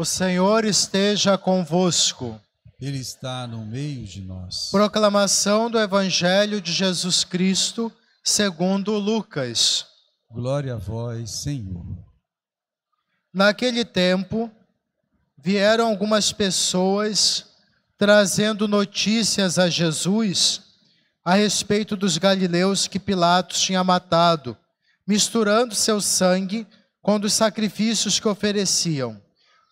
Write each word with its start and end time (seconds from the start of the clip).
O 0.00 0.04
Senhor 0.04 0.64
esteja 0.64 1.36
convosco. 1.36 2.40
Ele 2.80 2.98
está 2.98 3.48
no 3.48 3.66
meio 3.66 4.06
de 4.06 4.20
nós. 4.20 4.68
Proclamação 4.70 5.68
do 5.68 5.76
Evangelho 5.76 6.60
de 6.60 6.72
Jesus 6.72 7.24
Cristo, 7.24 7.92
segundo 8.22 8.92
Lucas. 8.92 9.86
Glória 10.30 10.74
a 10.74 10.76
vós, 10.76 11.42
Senhor. 11.42 11.84
Naquele 13.34 13.84
tempo, 13.84 14.48
vieram 15.36 15.88
algumas 15.88 16.30
pessoas 16.32 17.46
trazendo 17.98 18.68
notícias 18.68 19.58
a 19.58 19.68
Jesus 19.68 20.60
a 21.24 21.34
respeito 21.34 21.96
dos 21.96 22.18
galileus 22.18 22.86
que 22.86 23.00
Pilatos 23.00 23.60
tinha 23.60 23.82
matado, 23.82 24.56
misturando 25.04 25.74
seu 25.74 26.00
sangue 26.00 26.64
com 27.02 27.16
os 27.16 27.32
sacrifícios 27.32 28.20
que 28.20 28.28
ofereciam. 28.28 29.20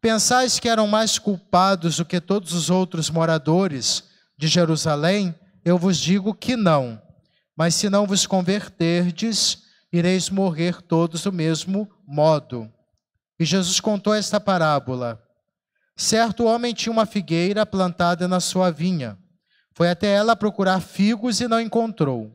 Pensais 0.00 0.58
que 0.58 0.68
eram 0.68 0.86
mais 0.86 1.18
culpados 1.18 1.96
do 1.96 2.04
que 2.04 2.20
todos 2.20 2.52
os 2.52 2.70
outros 2.70 3.10
moradores 3.10 4.04
de 4.36 4.46
Jerusalém? 4.46 5.34
Eu 5.64 5.78
vos 5.78 5.98
digo 5.98 6.34
que 6.34 6.56
não. 6.56 7.00
Mas 7.56 7.74
se 7.74 7.88
não 7.88 8.06
vos 8.06 8.26
converterdes, 8.26 9.62
ireis 9.92 10.28
morrer 10.28 10.82
todos 10.82 11.22
do 11.22 11.32
mesmo 11.32 11.90
modo. 12.06 12.70
E 13.38 13.44
Jesus 13.44 13.80
contou 13.80 14.14
esta 14.14 14.38
parábola. 14.38 15.22
Certo 15.96 16.44
homem 16.44 16.74
tinha 16.74 16.92
uma 16.92 17.06
figueira 17.06 17.64
plantada 17.64 18.28
na 18.28 18.38
sua 18.38 18.70
vinha. 18.70 19.18
Foi 19.74 19.90
até 19.90 20.08
ela 20.08 20.36
procurar 20.36 20.80
figos 20.80 21.40
e 21.40 21.48
não 21.48 21.60
encontrou. 21.60 22.34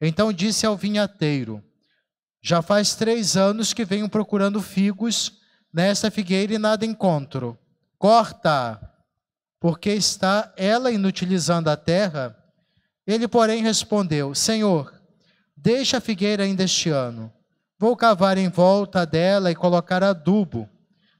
Então 0.00 0.32
disse 0.32 0.66
ao 0.66 0.76
vinhateiro: 0.76 1.62
Já 2.42 2.60
faz 2.60 2.94
três 2.94 3.36
anos 3.36 3.72
que 3.72 3.84
venho 3.84 4.08
procurando 4.08 4.60
figos 4.60 5.37
nesta 5.72 6.10
figueira 6.10 6.54
e 6.54 6.58
nada 6.58 6.84
encontro. 6.84 7.58
Corta, 7.98 8.80
porque 9.60 9.90
está 9.90 10.52
ela 10.56 10.90
inutilizando 10.90 11.68
a 11.70 11.76
terra. 11.76 12.36
Ele, 13.06 13.26
porém, 13.26 13.62
respondeu: 13.62 14.34
Senhor, 14.34 14.92
deixa 15.56 15.98
a 15.98 16.00
figueira 16.00 16.44
ainda 16.44 16.64
este 16.64 16.90
ano. 16.90 17.32
Vou 17.78 17.96
cavar 17.96 18.38
em 18.38 18.48
volta 18.48 19.06
dela 19.06 19.50
e 19.50 19.54
colocar 19.54 20.02
adubo. 20.02 20.68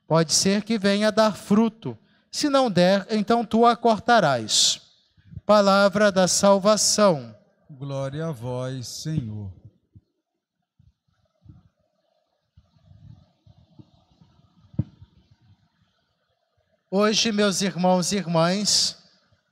Pode 0.07 0.33
ser 0.33 0.65
que 0.65 0.79
venha 0.79 1.13
dar 1.13 1.37
fruto. 1.37 1.97
Se 2.31 2.49
não 2.49 2.71
der, 2.71 3.07
então 3.11 3.45
tu 3.45 3.65
a 3.65 3.77
cortarás. 3.77 4.81
Palavra 5.47 6.11
da 6.11 6.27
salvação. 6.27 7.35
Glória 7.71 8.27
a 8.27 8.33
vós, 8.33 8.87
Senhor. 8.89 9.58
Hoje, 16.91 17.31
meus 17.33 17.61
irmãos 17.61 18.13
e 18.13 18.17
irmãs, 18.17 18.97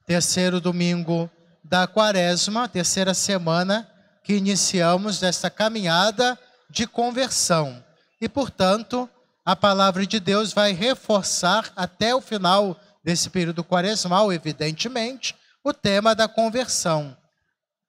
terceiro 0.07 0.59
domingo 0.59 1.31
da 1.63 1.87
quaresma, 1.87 2.67
terceira 2.67 3.13
semana 3.13 3.87
que 4.25 4.33
iniciamos 4.33 5.21
desta 5.21 5.51
caminhada 5.51 6.39
de 6.71 6.87
conversão. 6.87 7.85
E, 8.19 8.27
portanto, 8.27 9.07
a 9.45 9.55
palavra 9.55 10.07
de 10.07 10.19
Deus 10.19 10.55
vai 10.55 10.73
reforçar 10.73 11.71
até 11.77 12.15
o 12.15 12.23
final 12.23 12.81
desse 13.05 13.29
período 13.29 13.63
quaresmal, 13.63 14.33
evidentemente, 14.33 15.37
o 15.63 15.75
tema 15.75 16.15
da 16.15 16.27
conversão. 16.27 17.15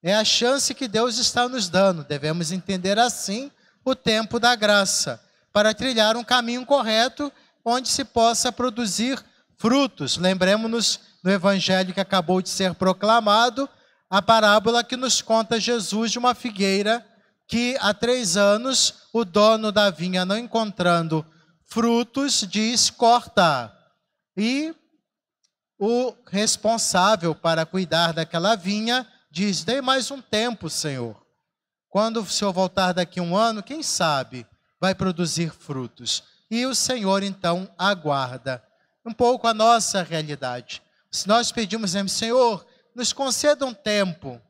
É 0.04 0.14
a 0.14 0.26
chance 0.26 0.76
que 0.76 0.90
Deus 0.90 1.18
está 1.18 1.48
nos 1.48 1.70
dando, 1.70 2.04
devemos 2.04 2.52
entender 2.52 3.00
assim 3.00 3.50
o 3.86 3.96
tempo 3.96 4.42
da 4.42 4.58
graça, 4.58 5.22
para 5.54 5.74
trilhar 5.74 6.18
um 6.18 6.24
caminho 6.24 6.66
correto 6.66 7.32
onde 7.64 7.88
se 7.88 8.04
possa 8.04 8.52
produzir 8.52 9.24
frutos. 9.58 10.18
Lembremos-nos 10.18 11.00
no 11.24 11.32
evangelho 11.32 11.94
que 11.94 12.00
acabou 12.00 12.42
de 12.42 12.50
ser 12.50 12.74
proclamado, 12.76 13.68
a 14.10 14.22
parábola 14.22 14.84
que 14.84 14.96
nos 14.96 15.22
conta 15.22 15.60
Jesus 15.60 16.12
de 16.12 16.20
uma 16.20 16.34
figueira 16.34 17.06
que 17.48 17.78
há 17.80 17.94
três 17.94 18.38
anos 18.38 19.08
o 19.14 19.26
dono 19.26 19.72
da 19.72 19.90
vinha, 19.90 20.26
não 20.26 20.38
encontrando 20.38 21.26
frutos, 21.66 22.46
diz: 22.50 22.90
corta. 22.90 23.74
E 24.36 24.76
o 25.80 26.14
responsável 26.28 27.34
para 27.34 27.66
cuidar 27.66 28.14
daquela 28.14 28.56
vinha 28.56 29.08
diz: 29.32 29.64
dê 29.64 29.82
mais 29.82 30.12
um 30.12 30.22
tempo, 30.22 30.70
Senhor. 30.70 31.16
Quando 31.90 32.22
o 32.22 32.26
Senhor 32.26 32.52
voltar 32.52 32.94
daqui 32.94 33.20
um 33.20 33.36
ano, 33.36 33.64
quem 33.64 33.82
sabe 33.82 34.46
vai 34.80 34.94
produzir 34.94 35.52
frutos. 35.52 36.24
E 36.50 36.66
o 36.66 36.76
Senhor 36.76 37.24
então 37.24 37.70
aguarda 37.78 38.64
um 39.08 39.14
pouco 39.14 39.48
a 39.48 39.54
nossa 39.54 40.04
realidade. 40.04 40.82
Se 41.10 41.30
nós 41.30 41.50
pedimos, 41.50 41.96
Senhor, 42.10 42.68
nos 42.94 43.14
conceda 43.14 43.66
um 43.66 43.74
tempo 43.74 44.42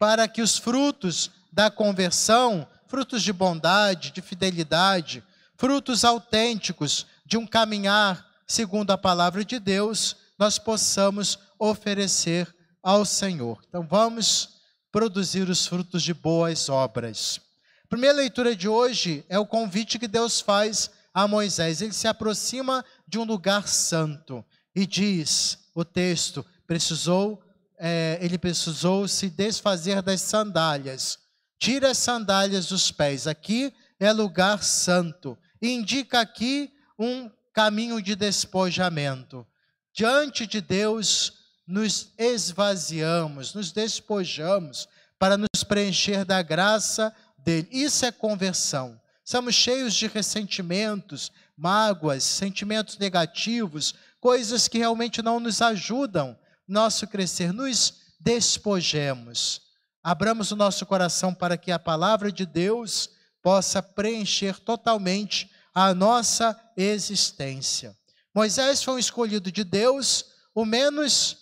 para 0.00 0.26
que 0.26 0.42
os 0.42 0.58
frutos 0.58 1.30
da 1.52 1.70
conversão, 1.70 2.66
frutos 2.88 3.22
de 3.22 3.32
bondade, 3.32 4.10
de 4.10 4.20
fidelidade, 4.20 5.22
frutos 5.56 6.04
autênticos 6.04 7.06
de 7.24 7.36
um 7.36 7.46
caminhar 7.46 8.26
segundo 8.48 8.90
a 8.90 8.98
palavra 8.98 9.44
de 9.44 9.60
Deus, 9.60 10.16
nós 10.36 10.58
possamos 10.58 11.38
oferecer 11.56 12.52
ao 12.82 13.04
Senhor. 13.04 13.62
Então 13.68 13.86
vamos 13.86 14.60
produzir 14.90 15.48
os 15.48 15.68
frutos 15.68 16.02
de 16.02 16.12
boas 16.12 16.68
obras. 16.68 17.40
A 17.84 17.88
primeira 17.88 18.16
leitura 18.16 18.56
de 18.56 18.68
hoje 18.68 19.24
é 19.28 19.38
o 19.38 19.46
convite 19.46 20.00
que 20.00 20.08
Deus 20.08 20.40
faz 20.40 20.90
a 21.14 21.28
Moisés. 21.28 21.80
Ele 21.80 21.92
se 21.92 22.08
aproxima 22.08 22.84
de 23.14 23.18
um 23.20 23.24
lugar 23.24 23.68
santo 23.68 24.44
e 24.74 24.84
diz 24.84 25.70
o 25.72 25.84
texto: 25.84 26.44
precisou, 26.66 27.40
é, 27.78 28.18
ele 28.20 28.36
precisou 28.36 29.06
se 29.06 29.30
desfazer 29.30 30.02
das 30.02 30.20
sandálias. 30.20 31.20
Tira 31.56 31.92
as 31.92 31.98
sandálias 31.98 32.66
dos 32.66 32.90
pés. 32.90 33.28
Aqui 33.28 33.72
é 34.00 34.12
lugar 34.12 34.64
santo. 34.64 35.38
Indica 35.62 36.20
aqui 36.20 36.72
um 36.98 37.30
caminho 37.52 38.02
de 38.02 38.16
despojamento. 38.16 39.46
Diante 39.94 40.44
de 40.44 40.60
Deus, 40.60 41.34
nos 41.64 42.12
esvaziamos, 42.18 43.54
nos 43.54 43.70
despojamos 43.70 44.88
para 45.20 45.38
nos 45.38 45.62
preencher 45.62 46.24
da 46.24 46.42
graça 46.42 47.14
dele. 47.38 47.68
Isso 47.70 48.04
é 48.04 48.10
conversão. 48.10 49.00
Somos 49.24 49.54
cheios 49.54 49.94
de 49.94 50.06
ressentimentos, 50.06 51.32
mágoas, 51.56 52.22
sentimentos 52.24 52.98
negativos, 52.98 53.94
coisas 54.20 54.68
que 54.68 54.78
realmente 54.78 55.22
não 55.22 55.40
nos 55.40 55.62
ajudam 55.62 56.38
nosso 56.68 57.06
crescer. 57.06 57.52
Nos 57.52 57.94
despojemos. 58.20 59.62
Abramos 60.02 60.50
o 60.50 60.56
nosso 60.56 60.84
coração 60.84 61.34
para 61.34 61.56
que 61.56 61.72
a 61.72 61.78
palavra 61.78 62.30
de 62.30 62.44
Deus 62.44 63.08
possa 63.42 63.82
preencher 63.82 64.58
totalmente 64.60 65.50
a 65.74 65.94
nossa 65.94 66.58
existência. 66.76 67.96
Moisés 68.34 68.82
foi 68.82 68.94
um 68.94 68.98
escolhido 68.98 69.50
de 69.50 69.64
Deus, 69.64 70.26
o 70.54 70.64
menos, 70.64 71.38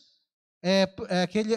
é, 0.62 0.88
é, 1.08 1.22
aquele, 1.22 1.54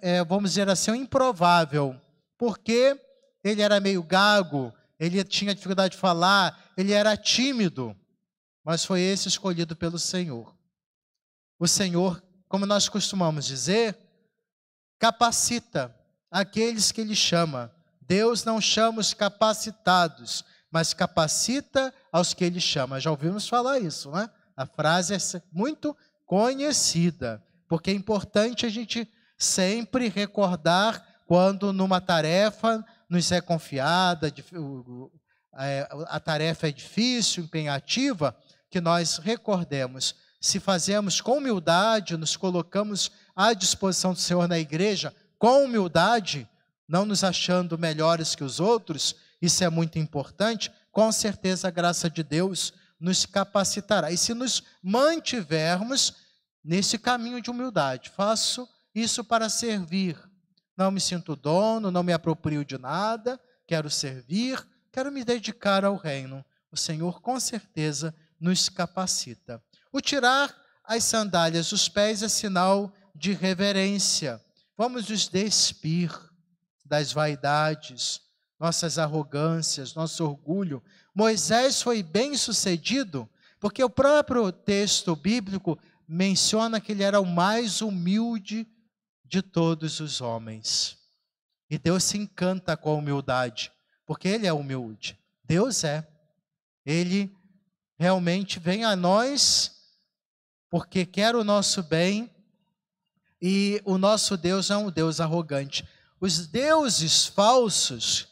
é, 0.00 0.24
vamos 0.24 0.50
dizer 0.50 0.68
assim, 0.68 0.92
improvável, 0.92 2.00
porque 2.38 2.98
ele 3.44 3.62
era 3.62 3.80
meio 3.80 4.02
gago, 4.02 4.72
ele 4.98 5.22
tinha 5.24 5.54
dificuldade 5.54 5.94
de 5.94 6.00
falar, 6.00 6.72
ele 6.76 6.92
era 6.92 7.16
tímido, 7.16 7.96
mas 8.64 8.84
foi 8.84 9.00
esse 9.00 9.28
escolhido 9.28 9.76
pelo 9.76 9.98
Senhor. 9.98 10.54
O 11.58 11.66
Senhor, 11.66 12.22
como 12.48 12.66
nós 12.66 12.88
costumamos 12.88 13.46
dizer, 13.46 13.96
capacita 14.98 15.94
aqueles 16.30 16.92
que 16.92 17.00
Ele 17.00 17.14
chama. 17.14 17.72
Deus 18.00 18.44
não 18.44 18.60
chama 18.60 19.00
os 19.00 19.12
capacitados, 19.12 20.44
mas 20.70 20.94
capacita 20.94 21.92
aos 22.12 22.34
que 22.34 22.44
Ele 22.44 22.60
chama. 22.60 23.00
Já 23.00 23.10
ouvimos 23.10 23.48
falar 23.48 23.78
isso, 23.78 24.10
né? 24.10 24.28
A 24.56 24.66
frase 24.66 25.14
é 25.14 25.42
muito 25.52 25.96
conhecida, 26.26 27.42
porque 27.68 27.90
é 27.90 27.94
importante 27.94 28.66
a 28.66 28.68
gente 28.68 29.08
sempre 29.36 30.08
recordar 30.08 31.04
quando 31.26 31.72
numa 31.72 32.00
tarefa 32.00 32.84
nos 33.08 33.32
é 33.32 33.40
confiada, 33.40 34.32
é, 35.58 35.88
a 36.08 36.20
tarefa 36.20 36.68
é 36.68 36.72
difícil, 36.72 37.44
empenhativa, 37.44 38.36
que 38.70 38.80
nós 38.80 39.18
recordemos. 39.18 40.14
se 40.40 40.60
fazemos 40.60 41.20
com 41.20 41.38
humildade, 41.38 42.16
nos 42.16 42.36
colocamos 42.36 43.10
à 43.34 43.52
disposição 43.52 44.12
do 44.12 44.20
Senhor 44.20 44.46
na 44.46 44.58
igreja, 44.58 45.12
com 45.36 45.64
humildade, 45.64 46.48
não 46.86 47.04
nos 47.04 47.24
achando 47.24 47.76
melhores 47.76 48.36
que 48.36 48.44
os 48.44 48.60
outros, 48.60 49.16
isso 49.42 49.64
é 49.64 49.68
muito 49.68 49.98
importante, 49.98 50.70
com 50.92 51.10
certeza 51.10 51.68
a 51.68 51.72
graça 51.72 52.08
de 52.08 52.22
Deus 52.22 52.72
nos 53.00 53.26
capacitará. 53.26 54.10
E 54.10 54.16
se 54.16 54.34
nos 54.34 54.62
mantivermos 54.82 56.14
nesse 56.64 56.98
caminho 56.98 57.40
de 57.40 57.50
humildade, 57.50 58.10
faço 58.10 58.68
isso 58.94 59.24
para 59.24 59.48
servir. 59.48 60.27
Não 60.78 60.92
me 60.92 61.00
sinto 61.00 61.34
dono, 61.34 61.90
não 61.90 62.04
me 62.04 62.12
aproprio 62.12 62.64
de 62.64 62.78
nada, 62.78 63.40
quero 63.66 63.90
servir, 63.90 64.64
quero 64.92 65.10
me 65.10 65.24
dedicar 65.24 65.84
ao 65.84 65.96
reino. 65.96 66.44
O 66.70 66.76
Senhor 66.76 67.20
com 67.20 67.40
certeza 67.40 68.14
nos 68.38 68.68
capacita. 68.68 69.60
O 69.92 70.00
tirar 70.00 70.54
as 70.84 71.02
sandálias 71.02 71.70
dos 71.70 71.88
pés 71.88 72.22
é 72.22 72.28
sinal 72.28 72.92
de 73.12 73.32
reverência. 73.32 74.40
Vamos 74.76 75.08
nos 75.08 75.26
despir 75.26 76.16
das 76.84 77.12
vaidades, 77.12 78.20
nossas 78.56 79.00
arrogâncias, 79.00 79.94
nosso 79.96 80.24
orgulho. 80.24 80.80
Moisés 81.12 81.82
foi 81.82 82.04
bem 82.04 82.36
sucedido, 82.36 83.28
porque 83.58 83.82
o 83.82 83.90
próprio 83.90 84.52
texto 84.52 85.16
bíblico 85.16 85.76
menciona 86.06 86.80
que 86.80 86.92
ele 86.92 87.02
era 87.02 87.20
o 87.20 87.26
mais 87.26 87.82
humilde 87.82 88.64
de 89.28 89.42
todos 89.42 90.00
os 90.00 90.20
homens. 90.20 90.96
E 91.70 91.78
Deus 91.78 92.04
se 92.04 92.16
encanta 92.16 92.76
com 92.76 92.90
a 92.90 92.94
humildade, 92.94 93.70
porque 94.06 94.28
ele 94.28 94.46
é 94.46 94.52
humilde. 94.52 95.18
Deus 95.44 95.84
é. 95.84 96.06
Ele 96.84 97.30
realmente 97.98 98.58
vem 98.58 98.84
a 98.84 98.96
nós 98.96 99.76
porque 100.70 101.04
quer 101.04 101.34
o 101.34 101.44
nosso 101.44 101.82
bem 101.82 102.30
e 103.40 103.80
o 103.84 103.98
nosso 103.98 104.36
Deus 104.36 104.70
é 104.70 104.76
um 104.76 104.90
Deus 104.90 105.20
arrogante. 105.20 105.86
Os 106.20 106.46
deuses 106.46 107.26
falsos 107.26 108.28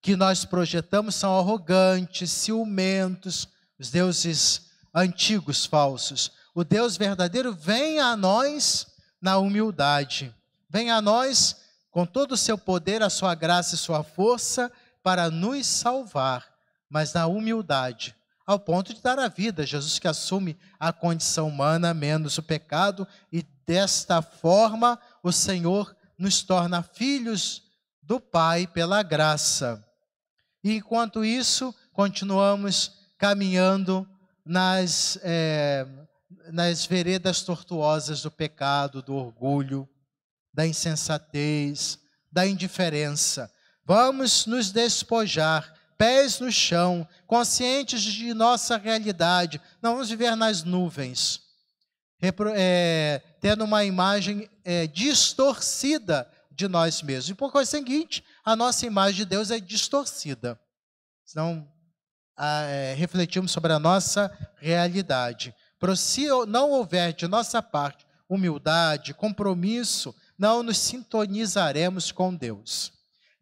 que 0.00 0.16
nós 0.16 0.44
projetamos 0.44 1.14
são 1.14 1.38
arrogantes, 1.38 2.30
ciumentos, 2.30 3.48
os 3.78 3.90
deuses 3.90 4.70
antigos 4.94 5.66
falsos. 5.66 6.32
O 6.54 6.64
Deus 6.64 6.96
verdadeiro 6.96 7.54
vem 7.54 8.00
a 8.00 8.16
nós 8.16 8.86
na 9.20 9.38
humildade, 9.38 10.34
vem 10.68 10.90
a 10.90 11.00
nós 11.00 11.56
com 11.90 12.06
todo 12.06 12.32
o 12.32 12.36
seu 12.36 12.58
poder, 12.58 13.02
a 13.02 13.10
sua 13.10 13.34
graça 13.34 13.74
e 13.74 13.78
sua 13.78 14.02
força 14.02 14.70
para 15.02 15.30
nos 15.30 15.66
salvar, 15.66 16.46
mas 16.88 17.12
na 17.12 17.26
humildade, 17.26 18.14
ao 18.46 18.58
ponto 18.58 18.94
de 18.94 19.00
dar 19.00 19.18
a 19.18 19.28
vida. 19.28 19.66
Jesus 19.66 19.98
que 19.98 20.08
assume 20.08 20.58
a 20.78 20.92
condição 20.92 21.48
humana 21.48 21.94
menos 21.94 22.38
o 22.38 22.42
pecado 22.42 23.06
e 23.32 23.42
desta 23.66 24.22
forma 24.22 24.98
o 25.22 25.32
Senhor 25.32 25.94
nos 26.18 26.42
torna 26.42 26.82
filhos 26.82 27.62
do 28.02 28.20
Pai 28.20 28.66
pela 28.66 29.02
graça. 29.02 29.84
E 30.62 30.74
enquanto 30.74 31.24
isso, 31.24 31.74
continuamos 31.92 32.92
caminhando 33.18 34.08
nas, 34.44 35.18
é, 35.22 35.86
nas 36.52 36.86
veredas 36.86 37.42
tortuosas 37.42 38.22
do 38.22 38.30
pecado, 38.30 39.02
do 39.02 39.14
orgulho, 39.14 39.88
da 40.58 40.66
insensatez, 40.66 42.00
da 42.32 42.44
indiferença. 42.44 43.48
Vamos 43.84 44.44
nos 44.44 44.72
despojar 44.72 45.72
pés 45.96 46.40
no 46.40 46.50
chão, 46.50 47.06
conscientes 47.28 48.02
de 48.02 48.34
nossa 48.34 48.76
realidade. 48.76 49.60
Não 49.80 49.92
vamos 49.92 50.10
viver 50.10 50.34
nas 50.34 50.64
nuvens, 50.64 51.42
é, 52.56 53.22
tendo 53.40 53.62
uma 53.62 53.84
imagem 53.84 54.50
é, 54.64 54.88
distorcida 54.88 56.28
de 56.50 56.66
nós 56.66 57.02
mesmos. 57.02 57.30
E 57.30 57.34
por 57.34 57.52
conseguinte, 57.52 58.24
a 58.44 58.56
nossa 58.56 58.84
imagem 58.84 59.18
de 59.18 59.26
Deus 59.26 59.52
é 59.52 59.60
distorcida. 59.60 60.58
Senão, 61.24 61.68
é, 62.36 62.96
refletimos 62.98 63.52
sobre 63.52 63.72
a 63.72 63.78
nossa 63.78 64.28
realidade. 64.56 65.54
Se 65.96 66.26
não 66.48 66.72
houver 66.72 67.12
de 67.12 67.28
nossa 67.28 67.62
parte 67.62 68.08
humildade, 68.28 69.14
compromisso, 69.14 70.12
não 70.38 70.62
nos 70.62 70.78
sintonizaremos 70.78 72.12
com 72.12 72.34
Deus. 72.34 72.92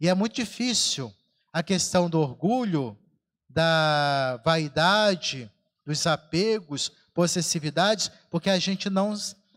E 0.00 0.08
é 0.08 0.14
muito 0.14 0.34
difícil 0.34 1.12
a 1.52 1.62
questão 1.62 2.08
do 2.08 2.20
orgulho, 2.20 2.96
da 3.48 4.40
vaidade, 4.44 5.50
dos 5.84 6.06
apegos, 6.06 6.90
possessividades, 7.14 8.10
porque 8.31 8.50
a 8.50 8.58
gente 8.58 8.90
não, 8.90 9.14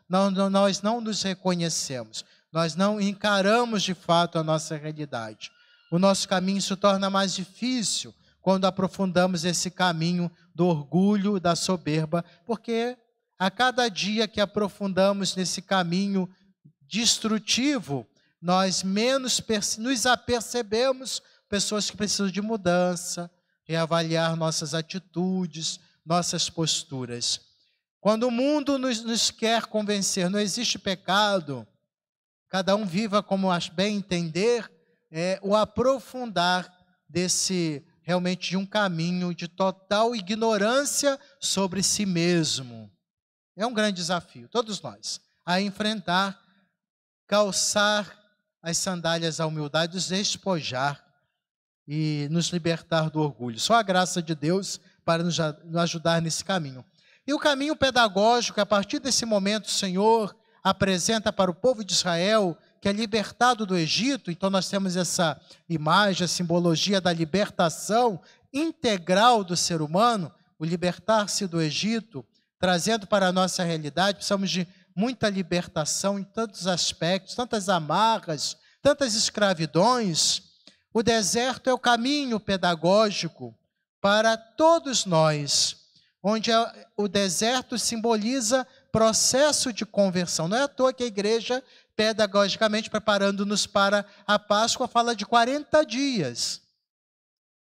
não, 0.07 0.49
nós 0.49 0.81
não 0.81 1.01
nos 1.01 1.23
reconhecemos, 1.23 2.23
nós 2.51 2.75
não 2.75 3.01
encaramos 3.01 3.83
de 3.83 3.93
fato 3.93 4.37
a 4.37 4.43
nossa 4.43 4.77
realidade. 4.77 5.51
O 5.91 5.99
nosso 5.99 6.27
caminho 6.27 6.61
se 6.61 6.75
torna 6.75 7.09
mais 7.09 7.33
difícil 7.33 8.13
quando 8.41 8.65
aprofundamos 8.65 9.43
esse 9.43 9.69
caminho 9.69 10.31
do 10.55 10.65
orgulho, 10.65 11.39
da 11.39 11.55
soberba, 11.55 12.23
porque 12.45 12.97
a 13.37 13.49
cada 13.49 13.89
dia 13.89 14.27
que 14.27 14.39
aprofundamos 14.39 15.35
nesse 15.35 15.61
caminho 15.61 16.29
destrutivo, 16.89 18.07
nós 18.41 18.83
menos 18.83 19.41
nos 19.77 20.05
apercebemos 20.05 21.21
pessoas 21.47 21.89
que 21.89 21.97
precisam 21.97 22.29
de 22.29 22.41
mudança, 22.41 23.29
reavaliar 23.63 24.35
nossas 24.35 24.73
atitudes, 24.73 25.79
nossas 26.05 26.49
posturas. 26.49 27.41
Quando 28.01 28.23
o 28.23 28.31
mundo 28.31 28.79
nos, 28.79 29.03
nos 29.03 29.29
quer 29.29 29.65
convencer, 29.65 30.29
não 30.29 30.39
existe 30.39 30.79
pecado, 30.79 31.67
cada 32.49 32.75
um 32.75 32.85
viva 32.85 33.21
como 33.21 33.49
bem 33.75 33.97
entender, 33.97 34.71
é, 35.11 35.39
o 35.43 35.55
aprofundar 35.55 36.73
desse 37.07 37.85
realmente 38.01 38.49
de 38.49 38.57
um 38.57 38.65
caminho 38.65 39.35
de 39.35 39.47
total 39.47 40.15
ignorância 40.15 41.19
sobre 41.39 41.83
si 41.83 42.05
mesmo. 42.05 42.91
É 43.55 43.65
um 43.67 43.73
grande 43.73 43.97
desafio, 43.97 44.47
todos 44.47 44.81
nós, 44.81 45.21
a 45.45 45.61
enfrentar, 45.61 46.39
calçar 47.29 48.17
as 48.61 48.77
sandálias 48.77 49.37
da 49.37 49.45
humildade, 49.45 49.93
nos 49.93 50.07
despojar 50.07 51.01
e 51.87 52.27
nos 52.31 52.47
libertar 52.47 53.09
do 53.09 53.21
orgulho. 53.21 53.59
Só 53.59 53.75
a 53.75 53.83
graça 53.83 54.21
de 54.21 54.33
Deus 54.33 54.81
para 55.05 55.23
nos 55.23 55.39
ajudar 55.39 56.21
nesse 56.21 56.43
caminho. 56.43 56.83
E 57.25 57.33
o 57.33 57.39
caminho 57.39 57.75
pedagógico, 57.75 58.59
a 58.59 58.65
partir 58.65 58.99
desse 58.99 59.25
momento, 59.25 59.65
o 59.65 59.71
Senhor 59.71 60.35
apresenta 60.63 61.31
para 61.31 61.51
o 61.51 61.53
povo 61.53 61.85
de 61.85 61.93
Israel 61.93 62.57
que 62.81 62.89
é 62.89 62.91
libertado 62.91 63.65
do 63.65 63.77
Egito, 63.77 64.31
então 64.31 64.49
nós 64.49 64.67
temos 64.67 64.95
essa 64.95 65.39
imagem, 65.67 66.25
a 66.25 66.27
simbologia 66.27 66.99
da 66.99 67.13
libertação 67.13 68.19
integral 68.53 69.43
do 69.43 69.55
ser 69.55 69.81
humano, 69.81 70.31
o 70.57 70.65
libertar-se 70.65 71.45
do 71.45 71.61
Egito, 71.61 72.25
trazendo 72.57 73.05
para 73.05 73.27
a 73.27 73.31
nossa 73.31 73.63
realidade, 73.63 74.17
precisamos 74.17 74.49
de 74.49 74.67
muita 74.99 75.29
libertação 75.29 76.19
em 76.19 76.23
tantos 76.25 76.67
aspectos, 76.67 77.33
tantas 77.33 77.69
amarras, 77.69 78.57
tantas 78.81 79.15
escravidões, 79.15 80.41
o 80.93 81.01
deserto 81.01 81.69
é 81.69 81.73
o 81.73 81.79
caminho 81.79 82.37
pedagógico 82.37 83.57
para 84.01 84.35
todos 84.35 85.05
nós, 85.05 85.77
onde 86.21 86.51
o 86.97 87.07
deserto 87.07 87.79
simboliza 87.79 88.67
processo 88.91 89.71
de 89.71 89.85
conversão. 89.85 90.49
Não 90.49 90.57
é 90.57 90.63
à 90.63 90.67
toa 90.67 90.91
que 90.91 91.03
a 91.03 91.07
igreja, 91.07 91.63
pedagogicamente 91.95 92.89
preparando-nos 92.89 93.65
para 93.65 94.05
a 94.27 94.37
Páscoa, 94.37 94.85
fala 94.85 95.15
de 95.15 95.25
40 95.25 95.81
dias. 95.85 96.61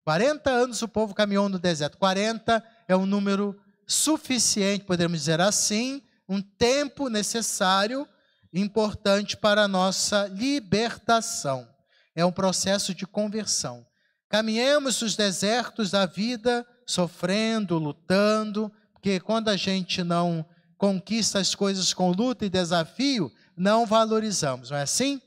40 0.03 0.49
anos 0.49 0.81
o 0.81 0.87
povo 0.87 1.13
caminhou 1.13 1.47
no 1.47 1.59
deserto. 1.59 1.99
40 1.99 2.63
é 2.87 2.95
um 2.97 3.05
número 3.05 3.55
suficiente, 3.85 4.83
podemos 4.83 5.19
dizer 5.19 5.39
assim, 5.39 6.01
um 6.29 6.41
tempo 6.41 7.09
necessário, 7.09 8.07
importante 8.53 9.35
para 9.35 9.63
a 9.63 9.67
nossa 9.67 10.27
libertação 10.27 11.67
é 12.15 12.25
um 12.25 12.31
processo 12.31 12.93
de 12.93 13.07
conversão. 13.07 13.85
Caminhemos 14.29 15.01
os 15.01 15.15
desertos 15.15 15.89
da 15.89 16.05
vida 16.05 16.65
sofrendo, 16.85 17.77
lutando, 17.77 18.71
porque 18.93 19.19
quando 19.19 19.49
a 19.49 19.57
gente 19.57 20.03
não 20.03 20.45
conquista 20.77 21.39
as 21.39 21.55
coisas 21.55 21.93
com 21.93 22.11
luta 22.11 22.45
e 22.45 22.49
desafio, 22.49 23.31
não 23.55 23.85
valorizamos, 23.85 24.69
não 24.69 24.77
é 24.77 24.83
assim? 24.83 25.21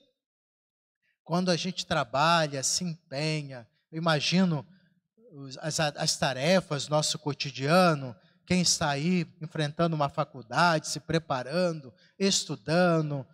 Quando 1.24 1.50
a 1.50 1.56
gente 1.56 1.86
trabalha, 1.86 2.62
se 2.62 2.84
empenha, 2.84 3.66
eu 3.90 3.98
imagino 3.98 4.66
as, 5.60 5.80
as 5.80 6.16
tarefas, 6.16 6.88
nosso 6.88 7.18
cotidiano, 7.18 8.14
quem 8.46 8.60
está 8.60 8.90
aí 8.90 9.26
enfrentando 9.40 9.94
uma 9.94 10.08
faculdade, 10.08 10.88
se 10.88 11.00
preparando, 11.00 11.92
estudando, 12.18 13.26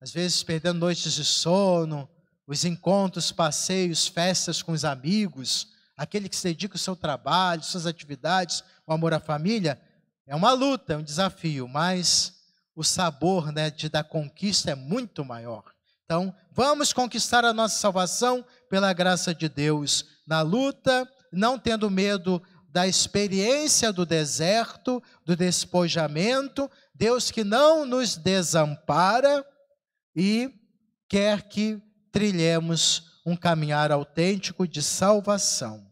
às 0.00 0.12
vezes 0.12 0.42
perdendo 0.42 0.80
noites 0.80 1.12
de 1.12 1.24
sono, 1.24 2.08
os 2.46 2.64
encontros, 2.64 3.30
passeios, 3.30 4.08
festas 4.08 4.62
com 4.62 4.72
os 4.72 4.84
amigos, 4.84 5.68
aquele 5.96 6.28
que 6.28 6.36
se 6.36 6.48
dedica 6.48 6.74
ao 6.74 6.78
seu 6.78 6.96
trabalho, 6.96 7.62
suas 7.62 7.86
atividades, 7.86 8.64
o 8.86 8.92
amor 8.92 9.14
à 9.14 9.20
família, 9.20 9.80
É 10.26 10.34
uma 10.34 10.52
luta, 10.52 10.92
é 10.92 10.96
um 10.96 11.02
desafio, 11.02 11.66
mas 11.66 12.40
o 12.74 12.84
sabor 12.84 13.52
né, 13.52 13.68
de, 13.68 13.88
da 13.88 14.04
conquista 14.04 14.70
é 14.70 14.74
muito 14.74 15.24
maior. 15.24 15.64
Então, 16.04 16.34
vamos 16.52 16.92
conquistar 16.92 17.44
a 17.44 17.52
nossa 17.52 17.78
salvação 17.78 18.44
pela 18.68 18.92
graça 18.92 19.34
de 19.34 19.48
Deus 19.48 20.04
na 20.26 20.40
luta, 20.42 21.08
não 21.32 21.58
tendo 21.58 21.90
medo 21.90 22.42
da 22.72 22.86
experiência 22.86 23.92
do 23.92 24.06
deserto, 24.06 25.02
do 25.24 25.36
despojamento, 25.36 26.70
Deus 26.94 27.30
que 27.30 27.42
não 27.42 27.84
nos 27.84 28.16
desampara 28.16 29.44
e 30.14 30.52
quer 31.08 31.42
que 31.48 31.82
trilhemos 32.12 33.20
um 33.26 33.36
caminhar 33.36 33.90
autêntico 33.90 34.66
de 34.66 34.82
salvação. 34.82 35.86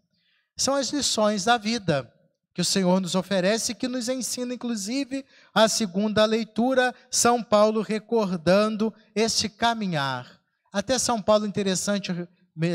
São 0.56 0.74
as 0.74 0.90
lições 0.90 1.44
da 1.44 1.56
vida 1.56 2.12
que 2.54 2.62
o 2.62 2.64
Senhor 2.64 3.00
nos 3.00 3.14
oferece, 3.14 3.74
que 3.74 3.86
nos 3.86 4.08
ensina, 4.08 4.52
inclusive, 4.52 5.24
a 5.54 5.68
segunda 5.68 6.24
leitura, 6.24 6.92
São 7.08 7.40
Paulo 7.40 7.82
recordando 7.82 8.92
esse 9.14 9.48
caminhar. 9.48 10.40
Até 10.72 10.98
São 10.98 11.22
Paulo, 11.22 11.46
interessante, 11.46 12.12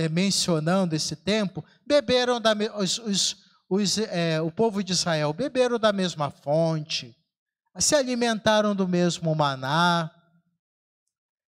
mencionando 0.10 0.95
esse 0.95 1.17
tempo, 1.17 1.63
beberam 1.86 2.39
da, 2.39 2.53
os, 2.77 2.98
os, 3.00 3.42
os, 3.74 3.98
é, 3.98 4.39
o 4.39 4.51
povo 4.51 4.84
de 4.84 4.92
Israel 4.92 5.34
beberam 5.34 5.80
da 5.80 5.92
mesma 5.92 6.30
fonte, 6.30 7.15
se 7.80 7.96
alimentaram 7.96 8.75
do 8.75 8.88
mesmo 8.88 9.34
maná, 9.34 10.12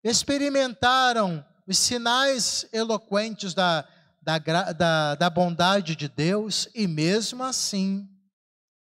experimentaram 0.03 1.45
os 1.67 1.77
sinais 1.77 2.65
eloquentes 2.73 3.53
da, 3.53 3.87
da, 4.23 4.39
da, 4.39 5.15
da 5.15 5.29
bondade 5.29 5.95
de 5.95 6.09
Deus 6.09 6.69
e 6.75 6.87
mesmo 6.87 7.43
assim 7.43 8.09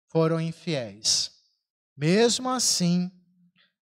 foram 0.08 0.40
infiéis. 0.40 1.32
Mesmo 1.98 2.50
assim, 2.50 3.12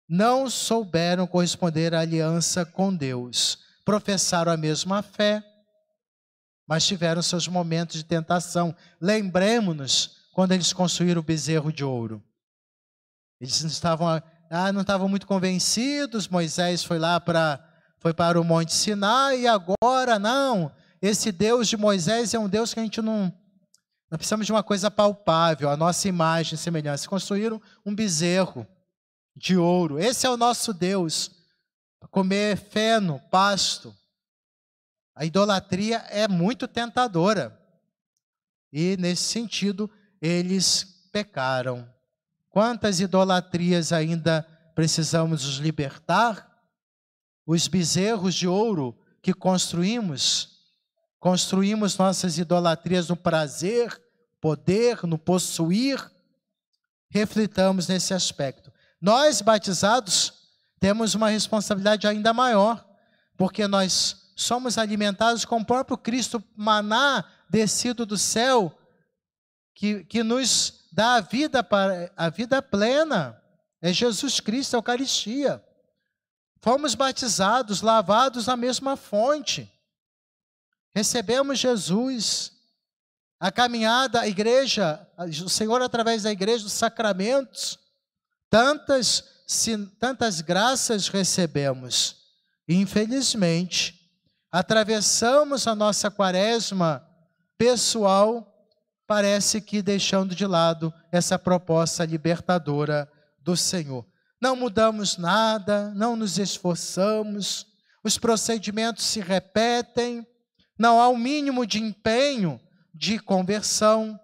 não 0.09 0.50
souberam 0.50 1.28
corresponder 1.28 1.95
à 1.95 2.00
aliança 2.00 2.64
com 2.64 2.92
Deus. 2.92 3.59
Professaram 3.85 4.50
a 4.50 4.57
mesma 4.57 5.00
fé, 5.00 5.45
mas 6.68 6.87
tiveram 6.87 7.22
seus 7.22 7.48
momentos 7.48 7.96
de 7.96 8.04
tentação. 8.04 8.76
Lembremos-nos 9.00 10.28
quando 10.34 10.52
eles 10.52 10.72
construíram 10.72 11.20
o 11.20 11.25
bezerro 11.25 11.72
de 11.72 11.82
ouro. 11.82 12.22
Eles 13.40 13.60
estavam, 13.62 14.22
ah, 14.50 14.72
não 14.72 14.82
estavam 14.82 15.08
muito 15.08 15.26
convencidos. 15.26 16.28
Moisés 16.28 16.84
foi 16.84 16.98
lá 16.98 17.18
para 17.18 17.64
foi 18.00 18.14
para 18.14 18.40
o 18.40 18.44
Monte 18.44 18.72
Sinai 18.72 19.40
e 19.40 19.46
agora 19.48 20.20
não. 20.20 20.70
Esse 21.02 21.32
Deus 21.32 21.66
de 21.66 21.76
Moisés 21.76 22.32
é 22.32 22.38
um 22.38 22.48
Deus 22.48 22.72
que 22.72 22.78
a 22.78 22.82
gente 22.84 23.02
não 23.02 23.32
nós 24.10 24.16
precisamos 24.16 24.46
de 24.46 24.52
uma 24.52 24.62
coisa 24.62 24.90
palpável, 24.90 25.68
a 25.68 25.76
nossa 25.76 26.08
imagem 26.08 26.54
e 26.54 26.58
semelhança. 26.58 27.08
Construíram 27.08 27.60
um 27.84 27.94
bezerro 27.94 28.66
de 29.37 29.56
ouro. 29.56 29.98
Esse 29.98 30.26
é 30.26 30.30
o 30.30 30.37
nosso 30.37 30.72
Deus. 30.72 31.30
Comer 32.10 32.56
feno, 32.56 33.20
pasto. 33.30 33.94
A 35.18 35.25
idolatria 35.25 35.98
é 36.10 36.28
muito 36.28 36.68
tentadora. 36.68 37.60
E, 38.72 38.96
nesse 38.96 39.25
sentido, 39.25 39.90
eles 40.22 41.08
pecaram. 41.10 41.87
Quantas 42.48 43.00
idolatrias 43.00 43.92
ainda 43.92 44.46
precisamos 44.75 45.44
nos 45.44 45.56
libertar? 45.56 46.48
Os 47.44 47.66
bezerros 47.66 48.34
de 48.34 48.46
ouro 48.46 48.96
que 49.20 49.34
construímos 49.34 50.56
Construímos 51.20 51.98
nossas 51.98 52.38
idolatrias 52.38 53.08
no 53.08 53.16
prazer, 53.16 54.00
poder, 54.40 55.02
no 55.02 55.18
possuir. 55.18 55.98
Reflitamos 57.10 57.88
nesse 57.88 58.14
aspecto. 58.14 58.72
Nós, 59.00 59.42
batizados, 59.42 60.32
temos 60.78 61.14
uma 61.14 61.28
responsabilidade 61.28 62.06
ainda 62.06 62.32
maior, 62.32 62.87
porque 63.37 63.66
nós 63.66 64.27
somos 64.40 64.78
alimentados 64.78 65.45
com 65.45 65.57
o 65.57 65.64
próprio 65.64 65.99
Cristo, 65.99 66.42
maná 66.54 67.25
descido 67.50 68.07
do 68.07 68.16
céu, 68.16 68.73
que, 69.75 70.04
que 70.04 70.23
nos 70.23 70.87
dá 70.92 71.16
a 71.16 71.21
vida, 71.21 71.62
para, 71.64 72.12
a 72.16 72.30
vida 72.30 72.62
plena. 72.62 73.42
É 73.83 73.92
Jesus 73.92 74.38
Cristo, 74.38 74.75
a 74.75 74.78
Eucaristia. 74.78 75.64
Fomos 76.61 76.95
batizados, 76.95 77.83
lavados 77.83 78.47
na 78.47 78.57
mesma 78.57 78.97
fonte. 78.97 79.68
Recebemos 80.95 81.59
Jesus. 81.59 82.52
A 83.40 83.50
caminhada, 83.50 84.21
a 84.21 84.28
igreja, 84.28 85.04
o 85.45 85.49
Senhor 85.49 85.83
através 85.83 86.25
da 86.25 86.30
igreja, 86.33 86.64
dos 86.64 86.73
sacramentos, 86.73 87.78
tantas, 88.50 89.25
tantas 89.99 90.40
graças 90.40 91.09
recebemos. 91.09 92.16
Infelizmente, 92.68 93.98
atravessamos 94.50 95.67
a 95.67 95.75
nossa 95.75 96.11
quaresma 96.11 97.07
pessoal, 97.57 98.47
parece 99.07 99.61
que 99.61 99.83
deixando 99.83 100.35
de 100.35 100.47
lado 100.47 100.93
essa 101.11 101.38
proposta 101.38 102.05
libertadora 102.05 103.11
do 103.40 103.57
Senhor. 103.57 104.07
Não 104.40 104.55
mudamos 104.55 105.17
nada, 105.17 105.93
não 105.95 106.14
nos 106.14 106.38
esforçamos, 106.38 107.67
os 108.05 108.19
procedimentos 108.19 109.05
se 109.05 109.21
repetem, 109.21 110.26
não 110.78 111.00
há 111.00 111.09
o 111.09 111.14
um 111.14 111.19
mínimo 111.19 111.67
de 111.67 111.83
empenho 111.83 112.61
de 112.95 113.19
conversão, 113.19 114.19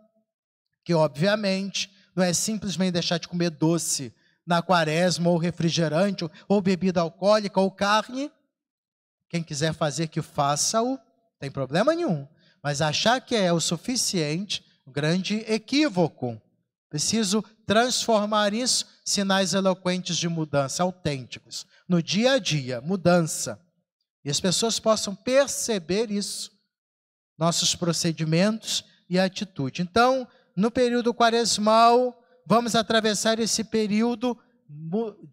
que 0.85 0.95
obviamente 0.95 1.91
não 2.15 2.23
é 2.23 2.33
simplesmente 2.33 2.93
deixar 2.93 3.19
de 3.19 3.27
comer 3.27 3.51
doce 3.51 4.15
na 4.47 4.63
quaresma, 4.63 5.31
ou 5.31 5.39
refrigerante, 5.39 6.29
ou 6.47 6.61
bebida 6.61 7.01
alcoólica, 7.01 7.61
ou 7.61 7.71
carne. 7.71 8.31
Quem 9.35 9.43
quiser 9.43 9.75
fazer 9.75 10.07
que 10.07 10.23
faça-o, 10.23 10.97
tem 11.41 11.51
problema 11.51 11.93
nenhum. 11.93 12.25
Mas 12.63 12.81
achar 12.81 13.21
que 13.21 13.35
é 13.35 13.53
o 13.53 13.59
suficiente, 13.59 14.65
um 14.87 14.93
grande 14.93 15.39
equívoco. 15.49 16.41
Preciso 16.89 17.43
transformar 17.67 18.55
isso, 18.55 18.87
sinais 19.05 19.53
eloquentes 19.53 20.19
de 20.19 20.29
mudança, 20.29 20.85
autênticos. 20.85 21.67
No 21.89 22.01
dia 22.01 22.35
a 22.35 22.39
dia, 22.39 22.81
mudança. 22.81 23.61
E 24.25 24.31
as 24.31 24.39
pessoas 24.39 24.79
possam 24.79 25.17
perceber 25.17 26.13
isso, 26.13 26.53
nossos 27.37 27.75
procedimentos 27.75 28.85
e 29.11 29.19
atitude. 29.19 29.83
Então, 29.83 30.29
no 30.55 30.71
período 30.71 31.13
quaresmal, 31.13 32.23
vamos 32.47 32.77
atravessar 32.77 33.41
esse 33.41 33.65
período 33.65 34.39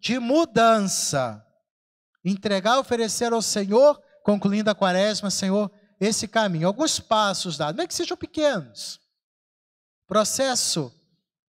de 0.00 0.18
mudança. 0.18 1.46
Entregar, 2.24 2.78
oferecer 2.78 3.32
ao 3.32 3.42
Senhor, 3.42 4.00
concluindo 4.22 4.70
a 4.70 4.74
quaresma, 4.74 5.30
Senhor, 5.30 5.70
esse 6.00 6.28
caminho. 6.28 6.66
Alguns 6.66 7.00
passos 7.00 7.56
dados, 7.56 7.82
é 7.82 7.86
que 7.86 7.94
sejam 7.94 8.16
pequenos. 8.16 9.00
O 10.04 10.08
processo 10.08 10.92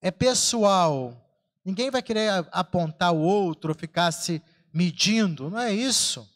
é 0.01 0.11
pessoal. 0.11 1.19
Ninguém 1.65 1.91
vai 1.91 2.03
querer 2.03 2.47
apontar 2.51 3.13
o 3.13 3.21
outro, 3.21 3.75
ficar 3.75 4.11
se 4.13 4.43
medindo, 4.73 5.51
não 5.51 5.59
é 5.59 5.73
isso 5.73 6.29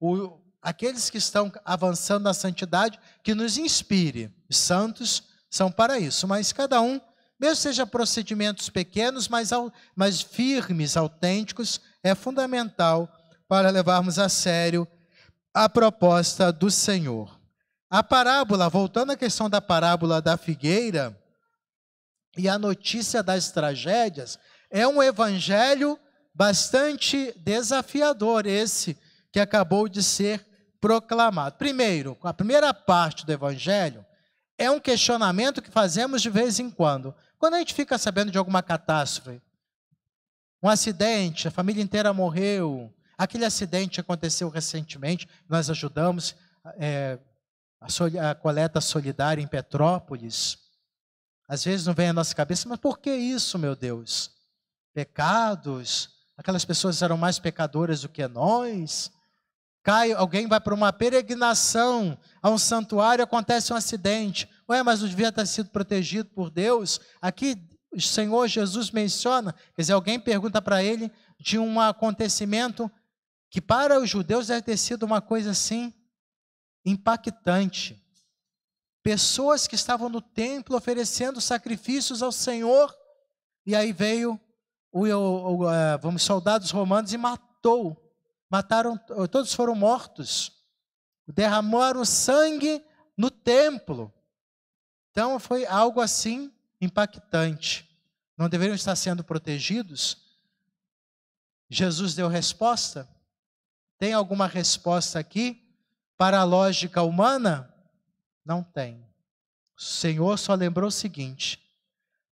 o, 0.00 0.38
aqueles 0.62 1.10
que 1.10 1.18
estão 1.18 1.52
avançando 1.64 2.24
na 2.24 2.34
santidade, 2.34 2.98
que 3.22 3.34
nos 3.34 3.58
inspire. 3.58 4.32
Os 4.48 4.56
santos 4.56 5.24
são 5.50 5.70
para 5.70 5.98
isso, 5.98 6.26
mas 6.26 6.52
cada 6.52 6.80
um, 6.80 7.00
mesmo 7.38 7.56
seja 7.56 7.86
procedimentos 7.86 8.68
pequenos, 8.68 9.28
mas, 9.28 9.50
mas 9.94 10.20
firmes, 10.20 10.96
autênticos, 10.96 11.80
é 12.02 12.14
fundamental 12.14 13.12
para 13.48 13.70
levarmos 13.70 14.18
a 14.18 14.28
sério 14.28 14.86
a 15.54 15.68
proposta 15.68 16.52
do 16.52 16.70
Senhor. 16.70 17.36
A 17.90 18.02
parábola, 18.02 18.68
voltando 18.68 19.12
à 19.12 19.16
questão 19.16 19.48
da 19.48 19.60
parábola 19.60 20.20
da 20.20 20.36
figueira 20.36 21.18
e 22.36 22.48
a 22.48 22.58
notícia 22.58 23.22
das 23.22 23.50
tragédias, 23.50 24.38
é 24.70 24.86
um 24.86 25.02
evangelho 25.02 25.98
bastante 26.34 27.32
desafiador 27.38 28.46
esse 28.46 28.96
que 29.32 29.40
acabou 29.40 29.88
de 29.88 30.02
ser 30.02 30.46
proclamado. 30.80 31.56
Primeiro, 31.56 32.16
a 32.22 32.32
primeira 32.32 32.72
parte 32.72 33.26
do 33.26 33.32
Evangelho 33.32 34.04
é 34.56 34.70
um 34.70 34.78
questionamento 34.80 35.62
que 35.62 35.70
fazemos 35.70 36.22
de 36.22 36.30
vez 36.30 36.58
em 36.58 36.70
quando. 36.70 37.14
Quando 37.38 37.54
a 37.54 37.58
gente 37.58 37.74
fica 37.74 37.98
sabendo 37.98 38.30
de 38.30 38.38
alguma 38.38 38.62
catástrofe, 38.62 39.40
um 40.62 40.68
acidente, 40.68 41.48
a 41.48 41.50
família 41.50 41.82
inteira 41.82 42.12
morreu, 42.12 42.92
aquele 43.18 43.44
acidente 43.44 44.00
aconteceu 44.00 44.48
recentemente, 44.48 45.28
nós 45.48 45.68
ajudamos 45.68 46.34
é, 46.78 47.18
a, 47.80 48.30
a 48.30 48.34
coleta 48.34 48.80
solidária 48.80 49.42
em 49.42 49.46
Petrópolis. 49.46 50.56
Às 51.48 51.64
vezes 51.64 51.86
não 51.86 51.94
vem 51.94 52.08
à 52.08 52.12
nossa 52.12 52.34
cabeça, 52.34 52.68
mas 52.68 52.78
por 52.78 52.98
que 52.98 53.12
isso, 53.12 53.58
meu 53.58 53.74
Deus? 53.74 54.30
Pecados, 54.94 56.08
aquelas 56.36 56.64
pessoas 56.64 57.02
eram 57.02 57.18
mais 57.18 57.38
pecadoras 57.38 58.02
do 58.02 58.08
que 58.08 58.26
nós 58.28 59.10
cai, 59.88 60.12
alguém 60.12 60.46
vai 60.46 60.60
para 60.60 60.74
uma 60.74 60.92
peregrinação 60.92 62.18
a 62.42 62.50
um 62.50 62.58
santuário, 62.58 63.24
acontece 63.24 63.72
um 63.72 63.76
acidente. 63.76 64.46
Ué, 64.68 64.82
mas 64.82 65.00
não 65.00 65.08
devia 65.08 65.32
ter 65.32 65.46
sido 65.46 65.70
protegido 65.70 66.28
por 66.28 66.50
Deus? 66.50 67.00
Aqui 67.22 67.56
o 67.90 67.98
Senhor 67.98 68.46
Jesus 68.48 68.90
menciona, 68.90 69.54
quer 69.74 69.80
dizer, 69.80 69.94
alguém 69.94 70.20
pergunta 70.20 70.60
para 70.60 70.82
ele 70.82 71.10
de 71.40 71.58
um 71.58 71.80
acontecimento 71.80 72.90
que 73.50 73.60
para 73.60 73.98
os 73.98 74.08
judeus 74.08 74.48
deve 74.48 74.62
ter 74.62 74.76
sido 74.76 75.04
uma 75.04 75.20
coisa 75.20 75.50
assim 75.50 75.94
impactante. 76.84 78.02
Pessoas 79.02 79.66
que 79.66 79.74
estavam 79.74 80.08
no 80.08 80.20
templo 80.20 80.76
oferecendo 80.76 81.40
sacrifícios 81.40 82.22
ao 82.22 82.32
Senhor, 82.32 82.94
e 83.64 83.74
aí 83.74 83.92
veio 83.92 84.38
o, 84.90 85.06
o, 85.06 85.64
o 85.64 85.98
vamos, 86.00 86.22
soldados 86.22 86.70
romanos 86.70 87.12
e 87.12 87.18
matou. 87.18 87.96
Mataram, 88.50 88.98
todos 89.30 89.52
foram 89.52 89.74
mortos. 89.74 90.52
Derramaram 91.26 92.04
sangue 92.04 92.82
no 93.16 93.30
templo. 93.30 94.12
Então 95.10 95.38
foi 95.38 95.66
algo 95.66 96.00
assim 96.00 96.52
impactante. 96.80 97.88
Não 98.36 98.48
deveriam 98.48 98.74
estar 98.74 98.94
sendo 98.94 99.24
protegidos? 99.24 100.16
Jesus 101.68 102.14
deu 102.14 102.28
resposta? 102.28 103.08
Tem 103.98 104.12
alguma 104.12 104.46
resposta 104.46 105.18
aqui 105.18 105.62
para 106.16 106.38
a 106.40 106.44
lógica 106.44 107.02
humana? 107.02 107.72
Não 108.44 108.62
tem. 108.62 109.04
O 109.76 109.82
Senhor 109.82 110.38
só 110.38 110.54
lembrou 110.54 110.88
o 110.88 110.92
seguinte: 110.92 111.60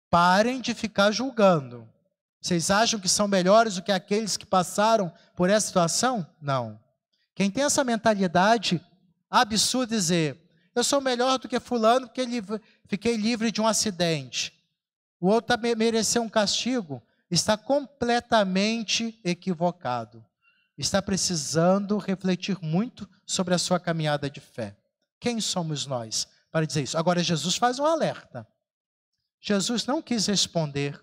parem 0.09 0.61
de 0.61 0.73
ficar 0.73 1.11
julgando. 1.11 1.87
Vocês 2.41 2.69
acham 2.69 2.99
que 2.99 3.07
são 3.07 3.27
melhores 3.27 3.75
do 3.75 3.81
que 3.81 3.91
aqueles 3.91 4.35
que 4.35 4.45
passaram 4.45 5.11
por 5.35 5.49
essa 5.49 5.67
situação? 5.67 6.27
Não. 6.41 6.77
Quem 7.33 7.49
tem 7.49 7.63
essa 7.63 7.83
mentalidade 7.83 8.85
absurda 9.31 9.95
dizer, 9.95 10.37
eu 10.75 10.83
sou 10.83 10.99
melhor 10.99 11.39
do 11.39 11.47
que 11.47 11.59
fulano 11.59 12.07
porque 12.07 12.27
fiquei 12.85 13.15
livre 13.15 13.51
de 13.51 13.61
um 13.61 13.67
acidente. 13.67 14.53
O 15.19 15.27
outro 15.27 15.57
mereceu 15.77 16.21
um 16.21 16.29
castigo, 16.29 17.01
está 17.31 17.55
completamente 17.55 19.19
equivocado. 19.23 20.23
Está 20.77 21.01
precisando 21.01 21.97
refletir 21.97 22.57
muito 22.61 23.07
sobre 23.25 23.53
a 23.53 23.57
sua 23.59 23.79
caminhada 23.79 24.29
de 24.29 24.39
fé. 24.39 24.75
Quem 25.19 25.39
somos 25.39 25.85
nós 25.85 26.27
para 26.51 26.65
dizer 26.65 26.83
isso? 26.83 26.97
Agora, 26.97 27.23
Jesus 27.23 27.55
faz 27.55 27.79
um 27.79 27.85
alerta. 27.85 28.47
Jesus 29.39 29.85
não 29.85 30.01
quis 30.01 30.25
responder. 30.25 30.99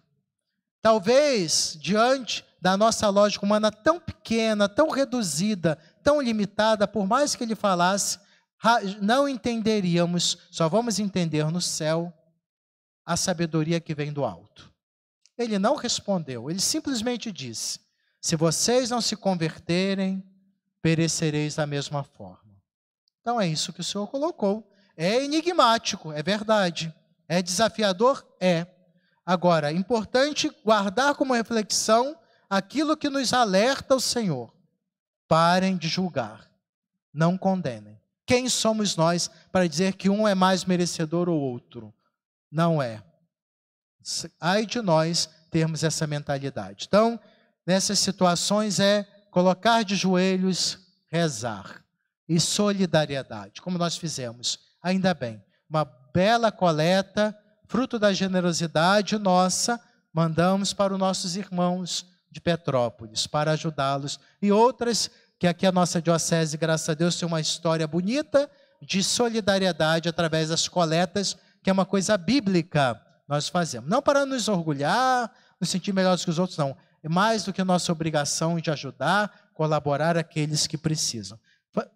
Talvez, 0.82 1.76
diante 1.80 2.44
da 2.60 2.76
nossa 2.76 3.08
lógica 3.08 3.44
humana 3.44 3.70
tão 3.70 4.00
pequena, 4.00 4.68
tão 4.68 4.90
reduzida, 4.90 5.76
tão 6.02 6.20
limitada, 6.20 6.86
por 6.88 7.06
mais 7.06 7.34
que 7.34 7.44
ele 7.44 7.54
falasse, 7.54 8.18
não 9.00 9.28
entenderíamos, 9.28 10.38
só 10.50 10.68
vamos 10.68 10.98
entender 10.98 11.50
no 11.50 11.60
céu 11.60 12.12
a 13.04 13.16
sabedoria 13.16 13.80
que 13.80 13.94
vem 13.94 14.12
do 14.12 14.24
alto. 14.24 14.70
Ele 15.38 15.58
não 15.58 15.74
respondeu, 15.74 16.50
ele 16.50 16.60
simplesmente 16.60 17.32
disse: 17.32 17.80
Se 18.20 18.36
vocês 18.36 18.90
não 18.90 19.00
se 19.00 19.16
converterem, 19.16 20.22
perecereis 20.82 21.54
da 21.54 21.66
mesma 21.66 22.04
forma. 22.04 22.60
Então 23.20 23.40
é 23.40 23.46
isso 23.46 23.72
que 23.72 23.80
o 23.80 23.84
Senhor 23.84 24.06
colocou. 24.08 24.70
É 24.96 25.24
enigmático, 25.24 26.12
é 26.12 26.22
verdade. 26.22 26.94
É 27.28 27.40
desafiador? 27.40 28.26
É. 28.40 28.66
Agora, 29.24 29.72
importante 29.72 30.50
guardar 30.64 31.14
como 31.14 31.34
reflexão 31.34 32.16
aquilo 32.48 32.96
que 32.96 33.08
nos 33.08 33.32
alerta 33.32 33.94
o 33.94 34.00
Senhor. 34.00 34.52
Parem 35.28 35.76
de 35.76 35.86
julgar, 35.86 36.50
não 37.14 37.38
condenem. 37.38 38.00
Quem 38.26 38.48
somos 38.48 38.96
nós 38.96 39.30
para 39.52 39.68
dizer 39.68 39.94
que 39.94 40.10
um 40.10 40.26
é 40.26 40.34
mais 40.34 40.64
merecedor 40.64 41.28
ou 41.28 41.40
outro? 41.40 41.94
Não 42.50 42.82
é. 42.82 43.02
Ai 44.40 44.66
de 44.66 44.80
nós 44.80 45.28
termos 45.50 45.84
essa 45.84 46.06
mentalidade. 46.06 46.86
Então, 46.88 47.20
nessas 47.66 47.98
situações 47.98 48.80
é 48.80 49.06
colocar 49.30 49.82
de 49.82 49.96
joelhos, 49.96 50.78
rezar 51.10 51.82
e 52.28 52.38
solidariedade, 52.40 53.60
como 53.60 53.78
nós 53.78 53.96
fizemos. 53.96 54.58
Ainda 54.82 55.14
bem, 55.14 55.42
uma 55.68 55.84
bela 55.84 56.50
coleta, 56.50 57.36
fruto 57.66 57.98
da 57.98 58.12
generosidade 58.12 59.18
nossa, 59.18 59.80
mandamos 60.12 60.72
para 60.72 60.92
os 60.92 60.98
nossos 60.98 61.36
irmãos 61.36 62.06
de 62.30 62.40
Petrópolis 62.40 63.26
para 63.26 63.52
ajudá-los 63.52 64.18
e 64.40 64.52
outras 64.52 65.10
que 65.38 65.46
aqui 65.46 65.66
a 65.66 65.72
nossa 65.72 66.02
diocese, 66.02 66.56
graças 66.56 66.88
a 66.88 66.94
Deus, 66.94 67.16
tem 67.16 67.26
uma 67.26 67.40
história 67.40 67.86
bonita 67.86 68.50
de 68.82 69.02
solidariedade 69.02 70.08
através 70.08 70.50
das 70.50 70.68
coletas, 70.68 71.36
que 71.62 71.70
é 71.70 71.72
uma 71.72 71.86
coisa 71.86 72.16
bíblica 72.18 73.00
nós 73.26 73.48
fazemos. 73.48 73.88
Não 73.88 74.02
para 74.02 74.26
nos 74.26 74.48
orgulhar, 74.48 75.30
nos 75.58 75.70
sentir 75.70 75.92
melhores 75.92 76.24
que 76.24 76.30
os 76.30 76.38
outros, 76.38 76.58
não. 76.58 76.76
É 77.02 77.08
mais 77.08 77.44
do 77.44 77.52
que 77.52 77.64
nossa 77.64 77.90
obrigação 77.92 78.60
de 78.60 78.70
ajudar, 78.70 79.50
colaborar 79.54 80.16
aqueles 80.16 80.66
que 80.66 80.76
precisam. 80.76 81.38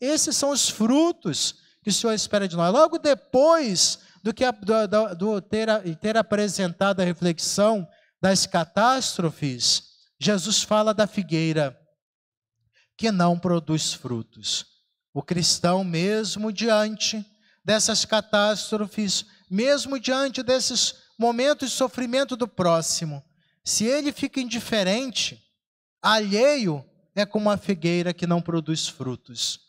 Esses 0.01 0.37
são 0.37 0.51
os 0.51 0.69
frutos 0.69 1.57
que 1.83 1.91
o 1.91 1.93
Senhor 1.93 2.15
espera 2.15 2.49
de 2.49 2.57
nós. 2.57 2.73
Logo 2.73 2.99
depois 2.99 3.99
do 4.23 4.33
que 4.33 4.51
do, 4.51 4.89
do, 4.89 5.15
do 5.15 5.41
ter, 5.41 5.69
ter 5.97 6.17
apresentado 6.17 7.01
a 7.01 7.05
reflexão 7.05 7.87
das 8.21 8.47
catástrofes, 8.47 9.83
Jesus 10.19 10.63
fala 10.63 10.95
da 10.95 11.07
figueira 11.07 11.79
que 12.97 13.13
não 13.13 13.39
produz 13.39 13.93
frutos. 13.93 14.65
O 15.13 15.23
cristão, 15.23 15.85
mesmo 15.85 16.51
diante 16.51 17.25
dessas 17.63 18.05
catástrofes, 18.05 19.27
mesmo 19.51 19.99
diante 19.99 20.43
desses 20.43 20.95
momentos 21.19 21.71
de 21.71 21.77
sofrimento 21.77 22.37
do 22.37 22.49
próximo, 22.49 23.23
se 23.65 23.85
ele 23.85 24.13
fica 24.13 24.41
indiferente, 24.41 25.43
alheio, 26.03 26.85
é 27.15 27.25
como 27.25 27.49
a 27.51 27.57
figueira 27.57 28.13
que 28.13 28.27
não 28.27 28.43
produz 28.43 28.87
frutos, 28.87 29.61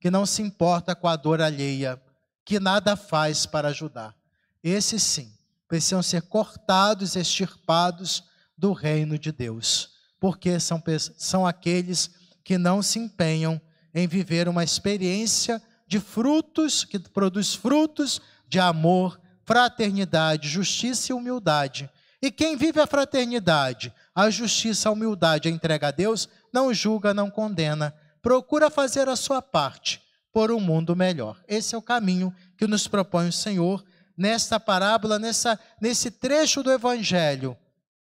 que 0.00 0.10
não 0.10 0.24
se 0.24 0.42
importa 0.42 0.94
com 0.94 1.08
a 1.08 1.16
dor 1.16 1.40
alheia, 1.40 2.00
que 2.44 2.60
nada 2.60 2.96
faz 2.96 3.46
para 3.46 3.68
ajudar. 3.68 4.14
Esses 4.62 5.02
sim, 5.02 5.32
precisam 5.66 6.02
ser 6.02 6.22
cortados, 6.22 7.16
extirpados 7.16 8.22
do 8.56 8.72
reino 8.72 9.18
de 9.18 9.32
Deus, 9.32 9.90
porque 10.20 10.60
são, 10.60 10.82
são 11.16 11.46
aqueles 11.46 12.10
que 12.44 12.58
não 12.58 12.82
se 12.82 12.98
empenham 12.98 13.60
em 13.94 14.06
viver 14.06 14.48
uma 14.48 14.62
experiência 14.62 15.60
de 15.86 15.98
frutos, 15.98 16.84
que 16.84 16.98
produz 16.98 17.54
frutos 17.54 18.20
de 18.46 18.60
amor, 18.60 19.20
fraternidade, 19.44 20.48
justiça 20.48 21.12
e 21.12 21.14
humildade. 21.14 21.90
E 22.22 22.30
quem 22.30 22.56
vive 22.56 22.80
a 22.80 22.86
fraternidade, 22.86 23.92
a 24.14 24.30
justiça, 24.30 24.88
a 24.88 24.92
humildade, 24.92 25.48
a 25.48 25.50
entrega 25.50 25.88
a 25.88 25.90
Deus, 25.90 26.28
não 26.52 26.72
julga, 26.72 27.12
não 27.12 27.28
condena, 27.28 27.92
procura 28.22 28.70
fazer 28.70 29.08
a 29.08 29.16
sua 29.16 29.42
parte 29.42 30.00
por 30.32 30.52
um 30.52 30.60
mundo 30.60 30.94
melhor. 30.94 31.42
Esse 31.48 31.74
é 31.74 31.78
o 31.78 31.82
caminho 31.82 32.32
que 32.56 32.66
nos 32.66 32.86
propõe 32.86 33.28
o 33.28 33.32
Senhor 33.32 33.84
nesta 34.16 34.60
parábola, 34.60 35.18
nessa, 35.18 35.58
nesse 35.80 36.12
trecho 36.12 36.62
do 36.62 36.70
Evangelho, 36.70 37.56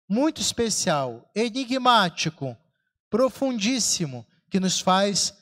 muito 0.09 0.41
especial, 0.41 1.31
enigmático, 1.35 2.57
profundíssimo 3.11 4.27
que 4.51 4.59
nos 4.59 4.81
faz 4.81 5.35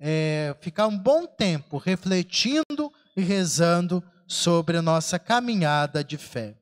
é, 0.00 0.56
ficar 0.60 0.86
um 0.86 0.98
bom 0.98 1.26
tempo 1.26 1.76
refletindo 1.76 2.90
e 3.14 3.20
rezando 3.20 4.02
sobre 4.26 4.78
a 4.78 4.82
nossa 4.82 5.18
caminhada 5.18 6.02
de 6.02 6.16
fé. 6.16 6.54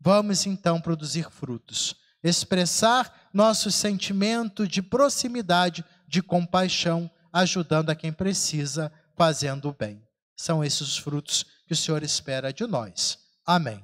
Vamos 0.00 0.46
então 0.46 0.80
produzir 0.80 1.30
frutos, 1.30 1.96
expressar 2.22 3.28
nosso 3.32 3.70
sentimento 3.70 4.66
de 4.66 4.82
proximidade, 4.82 5.84
de 6.06 6.22
compaixão, 6.22 7.10
ajudando 7.32 7.90
a 7.90 7.94
quem 7.94 8.12
precisa, 8.12 8.92
fazendo 9.16 9.68
o 9.68 9.74
bem. 9.74 10.02
São 10.36 10.62
esses 10.62 10.80
os 10.80 10.98
frutos 10.98 11.44
que 11.66 11.72
o 11.72 11.76
Senhor 11.76 12.02
espera 12.02 12.52
de 12.52 12.66
nós. 12.66 13.18
Amém. 13.44 13.82